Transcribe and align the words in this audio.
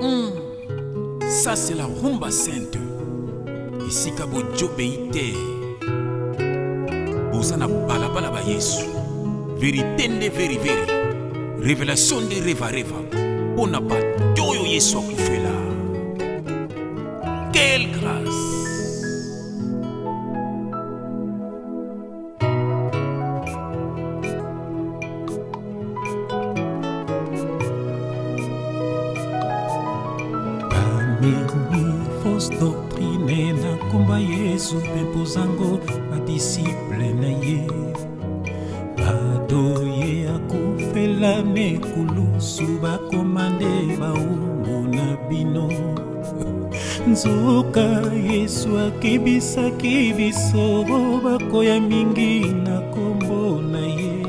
mm. 0.00 1.20
ça 1.28 1.56
c'est 1.56 1.74
la 1.74 1.86
rumba 1.86 2.30
sainte 2.30 2.78
esika 3.86 4.26
bojobei 4.26 5.08
te 5.12 5.26
boza 7.32 7.56
na 7.56 7.66
balabala 7.68 8.30
ba 8.30 8.40
yesu 8.42 8.84
verité 9.60 10.08
nde 10.08 10.28
veriveri 10.38 10.86
révélation 11.62 12.20
nde 12.20 12.36
revareva 12.46 12.98
mpo 13.56 13.66
na 13.66 13.80
bato 13.80 14.42
oyo 14.50 14.64
yesu 14.74 14.98
akufela 14.98 15.52
quelle 17.52 17.88
grâce 17.96 18.47
merifos 31.20 32.48
doktrine 32.60 33.52
na 33.54 33.74
komba 33.90 34.18
yesu 34.18 34.76
mpe 34.78 35.02
mpozango 35.10 35.78
badisiple 36.10 37.08
na 37.20 37.28
ye 37.44 37.58
bato 38.98 39.62
ye 39.84 40.30
akufela 40.36 41.42
nekulusu 41.42 42.66
bakomande 42.82 43.70
baungu 44.00 44.76
na 44.96 45.06
bino 45.28 45.66
nzoka 47.10 47.86
yesu 48.30 48.70
akebisaki 48.86 49.96
biso 50.16 50.64
bakoya 51.24 51.76
mingi 51.80 52.38
na 52.64 52.76
kombo 52.94 53.42
na 53.72 53.78
ye 53.80 54.27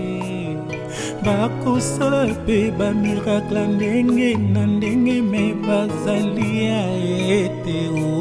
bakosala 1.38 2.20
mpe 2.34 2.58
bamirakla 2.80 3.62
ndenge 3.76 4.30
na 4.54 4.62
ndenge 4.76 5.18
me 5.32 5.44
bazali 5.68 6.46
ya 6.66 6.80
ete 7.38 7.78
o 8.10 8.16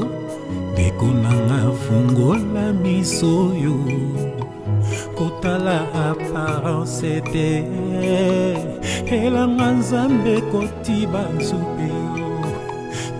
ndekonanga 0.73 1.61
fungola 1.83 2.65
miso 2.83 3.33
yo 3.65 3.77
kotala 5.17 5.77
aparence 6.07 7.13
te 7.33 7.49
elanga 9.19 9.69
nzambe 9.79 10.35
kotiba 10.51 11.23
nzube 11.37 11.91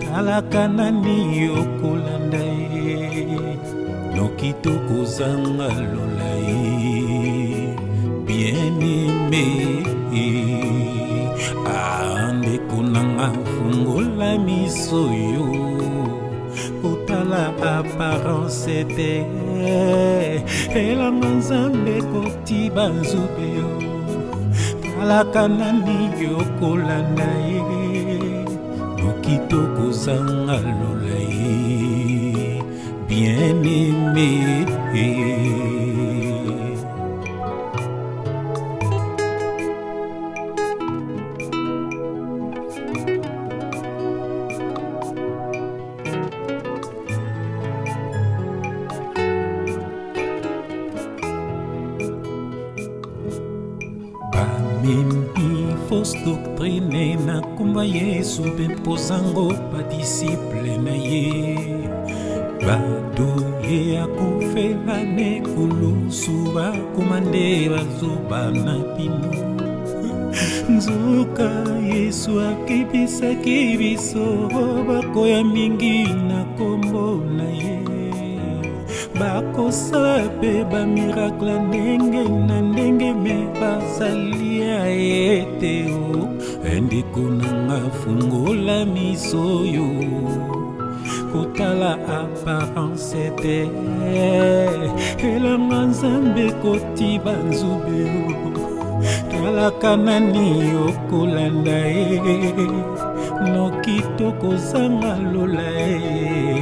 talaka 0.01 0.61
nani 0.77 1.17
okolanda 1.61 2.43
ye 2.75 2.93
noki 4.15 4.49
tokozanga 4.63 5.67
lolai 5.91 6.57
bien 8.25 8.81
aimé 8.93 9.78
eponanga 12.59 13.27
fungola 13.53 14.29
miso 14.45 15.01
yo 15.31 15.45
kotala 16.81 17.41
aparence 17.77 18.77
te 18.95 19.11
elanga 20.83 21.29
nzambe 21.39 21.95
koti 22.11 22.59
banzube 22.75 23.45
yo 23.57 23.69
talaka 24.81 25.43
nani 25.59 25.97
yokolanda 26.23 27.29
ye 27.49 27.63
noki 29.01 29.35
tokozanga 29.49 30.57
lolai 30.79 31.39
bien 33.07 33.63
aime 33.65 34.29
bamemi 54.39 55.75
fausse 55.87 56.17
doktrine 56.25 57.15
na 57.27 57.41
komba 57.57 57.83
yesu 57.83 58.41
mpe 58.47 58.63
mpozango 58.75 59.45
badisiple 59.71 60.71
na 60.85 60.95
ye 61.07 61.25
badoye 62.67 63.79
akofela 64.05 64.97
ne 65.15 65.29
kulusu 65.53 66.35
bakoma 66.55 67.17
nde 67.19 67.45
bazoba 67.71 68.41
na 68.65 68.75
bino 68.95 69.33
nzoka 70.69 71.49
yesu 71.93 72.31
akebisaki 72.49 73.59
biso 73.79 74.25
bakoya 74.87 75.43
mingi 75.43 76.03
na 76.29 76.39
kombo 76.57 77.05
na 77.37 77.47
ye 77.61 77.78
bakosala 79.19 80.11
mpe 80.39 80.51
bamirakle 80.71 81.53
ndenge 81.67 82.21
na 82.47 82.57
ndenge 82.69 83.09
me 83.23 83.35
bazali 83.59 84.43
ya 84.65 84.79
ete 85.25 85.75
o 86.21 86.23
endeko 86.73 87.21
nanga 87.39 87.79
fungola 87.99 88.75
miso 88.93 89.43
yo 89.75 89.89
kotala 91.31 91.89
aparence 92.19 93.23
te 93.41 93.57
elanga 95.35 95.79
nzambe 95.89 96.45
koti 96.61 97.09
banzube 97.25 98.01
talaka 99.29 99.91
nani 100.05 100.47
okolanda 100.87 101.77
ye 101.95 102.37
noki 103.51 103.95
tokozanga 104.17 105.11
lola 105.33 105.67
ye 105.83 106.58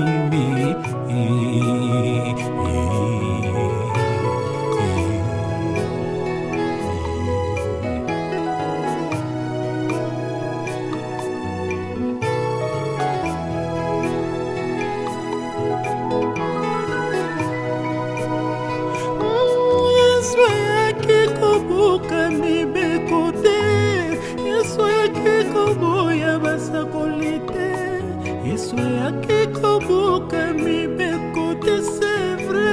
yesu 28.55 28.75
ayaki 28.75 29.41
kobuka 29.53 30.41
mibeko 30.63 31.43
te 31.65 31.75
sevre 31.95 32.69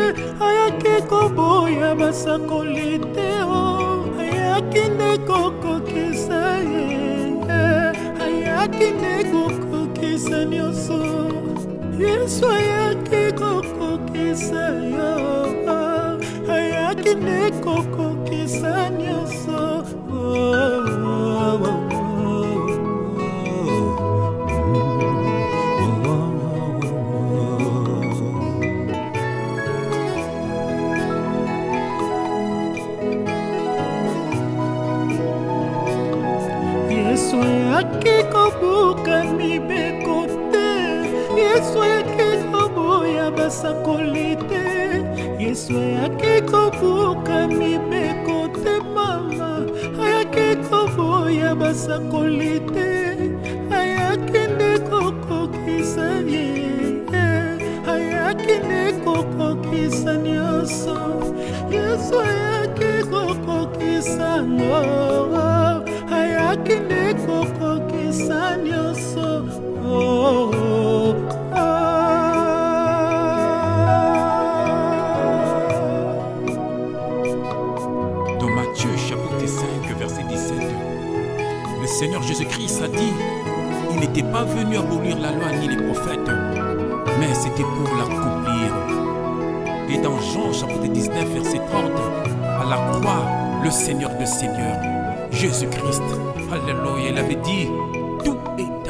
ayaki 0.48 0.94
koboya 1.10 1.90
basakoli 2.00 2.92
te 3.14 3.28
o 3.56 3.58
oh. 3.62 4.20
ayaki 4.24 4.82
nde 4.94 5.10
kokokisa 5.28 6.40
ye 6.70 6.86
ayaki 8.26 8.88
nde 8.98 9.14
kokokisa 9.32 10.38
nyonso 10.54 10.98
yesu 12.02 12.42
ayaki 12.58 13.22
kokokisa 13.40 14.62
yo 14.94 15.12
oh. 15.18 16.54
ayaki 16.56 17.12
nde 17.22 17.40
kokokisa 17.64 18.81
ayaki 37.82 38.30
kobuka 38.32 39.24
mibeko 39.36 40.26
te 40.52 40.70
yesu 41.40 41.80
ayaki 41.80 42.44
koboya 42.52 43.30
basakoli 43.30 44.36
te 44.48 44.62
yesu 45.42 45.72
ayaki 45.76 46.46
kobuka 46.50 47.48
mibeko 47.48 48.46
te 48.62 48.74
mama 48.94 49.66
ayaki 50.06 50.48
koboya 50.70 51.54
basakoli 51.54 52.54
te 52.72 52.88
ayaki 53.80 54.40
nde 54.54 54.70
kokokisa 54.90 56.08
ye 56.32 56.46
ayaki 57.92 58.54
nde 58.62 58.82
kokokisa 59.04 60.12
nyonso 60.22 60.94
yesu 61.74 62.14
ayaki 62.20 62.92
kokokisa 63.10 64.30
ngo 64.54 65.31
Le 81.82 81.88
Seigneur 81.88 82.22
Jésus-Christ 82.22 82.80
a 82.80 82.86
dit, 82.86 83.12
il 83.92 83.98
n'était 83.98 84.22
pas 84.22 84.44
venu 84.44 84.76
abolir 84.76 85.18
la 85.18 85.32
loi 85.32 85.50
ni 85.58 85.66
les 85.66 85.82
prophètes, 85.82 86.30
mais 87.18 87.34
c'était 87.34 87.64
pour 87.64 87.96
l'accomplir. 87.98 88.72
Et 89.90 89.98
dans 90.00 90.16
Jean 90.20 90.52
chapitre 90.52 90.86
19, 90.92 91.28
verset 91.30 91.58
30, 91.72 91.90
à 92.44 92.64
la 92.70 92.76
croix, 92.92 93.26
le 93.64 93.70
Seigneur 93.72 94.10
de 94.16 94.24
Seigneur, 94.24 94.76
Jésus-Christ, 95.32 96.02
Alléluia, 96.52 97.10
il 97.10 97.18
avait 97.18 97.34
dit, 97.34 97.66
tout 98.24 98.38
est 98.58 98.81